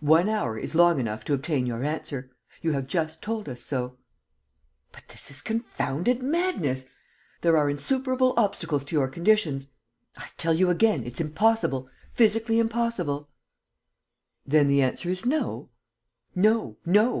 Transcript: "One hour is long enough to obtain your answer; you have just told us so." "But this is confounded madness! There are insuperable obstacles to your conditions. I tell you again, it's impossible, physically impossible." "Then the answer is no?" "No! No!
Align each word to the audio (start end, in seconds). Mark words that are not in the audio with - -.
"One 0.00 0.30
hour 0.30 0.56
is 0.58 0.74
long 0.74 0.98
enough 0.98 1.22
to 1.26 1.34
obtain 1.34 1.66
your 1.66 1.84
answer; 1.84 2.30
you 2.62 2.72
have 2.72 2.86
just 2.86 3.20
told 3.20 3.46
us 3.46 3.60
so." 3.60 3.98
"But 4.90 5.06
this 5.08 5.30
is 5.30 5.42
confounded 5.42 6.22
madness! 6.22 6.86
There 7.42 7.58
are 7.58 7.68
insuperable 7.68 8.32
obstacles 8.38 8.84
to 8.84 8.96
your 8.96 9.08
conditions. 9.08 9.66
I 10.16 10.30
tell 10.38 10.54
you 10.54 10.70
again, 10.70 11.04
it's 11.04 11.20
impossible, 11.20 11.90
physically 12.14 12.58
impossible." 12.58 13.28
"Then 14.46 14.66
the 14.66 14.80
answer 14.80 15.10
is 15.10 15.26
no?" 15.26 15.68
"No! 16.34 16.78
No! 16.86 17.14